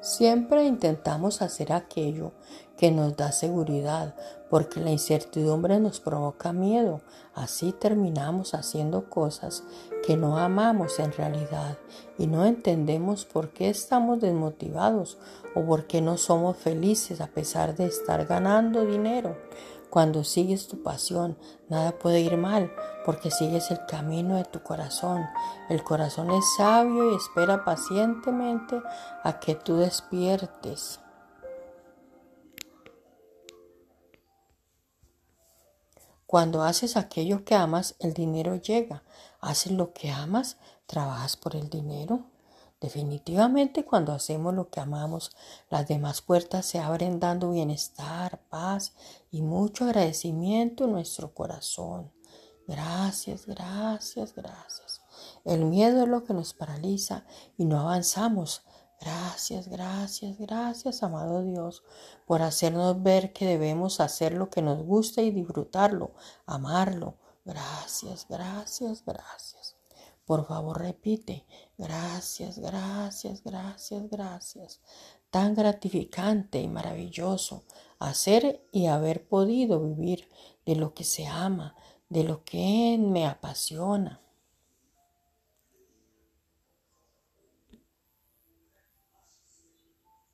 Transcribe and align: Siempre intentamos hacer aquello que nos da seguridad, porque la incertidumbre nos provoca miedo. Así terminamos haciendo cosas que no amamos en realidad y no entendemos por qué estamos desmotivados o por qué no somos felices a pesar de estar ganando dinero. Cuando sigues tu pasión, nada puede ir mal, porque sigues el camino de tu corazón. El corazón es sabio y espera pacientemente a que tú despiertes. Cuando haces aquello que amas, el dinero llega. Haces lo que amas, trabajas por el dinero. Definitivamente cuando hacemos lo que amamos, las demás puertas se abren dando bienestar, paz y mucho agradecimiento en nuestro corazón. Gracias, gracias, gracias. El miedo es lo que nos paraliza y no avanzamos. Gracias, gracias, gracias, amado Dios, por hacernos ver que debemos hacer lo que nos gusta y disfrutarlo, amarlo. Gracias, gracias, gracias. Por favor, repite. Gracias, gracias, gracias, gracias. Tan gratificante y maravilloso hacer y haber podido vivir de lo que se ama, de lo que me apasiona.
Siempre 0.00 0.64
intentamos 0.64 1.42
hacer 1.42 1.74
aquello 1.74 2.32
que 2.78 2.90
nos 2.90 3.18
da 3.18 3.32
seguridad, 3.32 4.14
porque 4.48 4.80
la 4.80 4.90
incertidumbre 4.90 5.78
nos 5.78 6.00
provoca 6.00 6.54
miedo. 6.54 7.02
Así 7.34 7.72
terminamos 7.72 8.54
haciendo 8.54 9.10
cosas 9.10 9.62
que 10.06 10.16
no 10.16 10.38
amamos 10.38 10.98
en 10.98 11.12
realidad 11.12 11.76
y 12.16 12.26
no 12.26 12.46
entendemos 12.46 13.26
por 13.26 13.50
qué 13.50 13.68
estamos 13.68 14.20
desmotivados 14.20 15.18
o 15.54 15.62
por 15.66 15.86
qué 15.86 16.00
no 16.00 16.16
somos 16.16 16.56
felices 16.56 17.20
a 17.20 17.26
pesar 17.26 17.76
de 17.76 17.84
estar 17.84 18.24
ganando 18.24 18.86
dinero. 18.86 19.36
Cuando 19.90 20.22
sigues 20.22 20.68
tu 20.68 20.84
pasión, 20.84 21.36
nada 21.68 21.98
puede 21.98 22.20
ir 22.20 22.36
mal, 22.36 22.72
porque 23.04 23.32
sigues 23.32 23.72
el 23.72 23.84
camino 23.86 24.36
de 24.36 24.44
tu 24.44 24.62
corazón. 24.62 25.26
El 25.68 25.82
corazón 25.82 26.30
es 26.30 26.44
sabio 26.56 27.10
y 27.10 27.16
espera 27.16 27.64
pacientemente 27.64 28.80
a 29.24 29.40
que 29.40 29.56
tú 29.56 29.76
despiertes. 29.76 31.00
Cuando 36.24 36.62
haces 36.62 36.96
aquello 36.96 37.44
que 37.44 37.56
amas, 37.56 37.96
el 37.98 38.14
dinero 38.14 38.54
llega. 38.54 39.02
Haces 39.40 39.72
lo 39.72 39.92
que 39.92 40.12
amas, 40.12 40.58
trabajas 40.86 41.36
por 41.36 41.56
el 41.56 41.68
dinero. 41.68 42.20
Definitivamente 42.80 43.84
cuando 43.84 44.12
hacemos 44.12 44.54
lo 44.54 44.70
que 44.70 44.80
amamos, 44.80 45.36
las 45.68 45.86
demás 45.86 46.22
puertas 46.22 46.64
se 46.64 46.78
abren 46.78 47.20
dando 47.20 47.50
bienestar, 47.50 48.40
paz 48.48 48.94
y 49.30 49.42
mucho 49.42 49.84
agradecimiento 49.84 50.84
en 50.84 50.92
nuestro 50.92 51.34
corazón. 51.34 52.10
Gracias, 52.66 53.46
gracias, 53.46 54.34
gracias. 54.34 55.02
El 55.44 55.66
miedo 55.66 56.02
es 56.04 56.08
lo 56.08 56.24
que 56.24 56.32
nos 56.32 56.54
paraliza 56.54 57.26
y 57.58 57.66
no 57.66 57.80
avanzamos. 57.80 58.62
Gracias, 59.00 59.68
gracias, 59.68 60.38
gracias, 60.38 61.02
amado 61.02 61.42
Dios, 61.42 61.82
por 62.26 62.42
hacernos 62.42 63.02
ver 63.02 63.32
que 63.32 63.46
debemos 63.46 64.00
hacer 64.00 64.34
lo 64.34 64.50
que 64.50 64.62
nos 64.62 64.82
gusta 64.82 65.20
y 65.22 65.30
disfrutarlo, 65.30 66.12
amarlo. 66.46 67.16
Gracias, 67.44 68.26
gracias, 68.28 69.02
gracias. 69.04 69.76
Por 70.26 70.46
favor, 70.46 70.78
repite. 70.78 71.44
Gracias, 71.80 72.58
gracias, 72.58 73.42
gracias, 73.42 74.10
gracias. 74.10 74.80
Tan 75.30 75.54
gratificante 75.54 76.60
y 76.60 76.68
maravilloso 76.68 77.64
hacer 77.98 78.68
y 78.70 78.84
haber 78.84 79.26
podido 79.26 79.80
vivir 79.80 80.28
de 80.66 80.76
lo 80.76 80.92
que 80.92 81.04
se 81.04 81.26
ama, 81.26 81.74
de 82.10 82.24
lo 82.24 82.44
que 82.44 82.98
me 83.00 83.26
apasiona. 83.26 84.20